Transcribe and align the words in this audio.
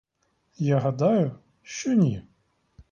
Я 0.57 0.79
гадаю, 0.79 1.31
що 1.61 1.93
ні. 1.93 2.21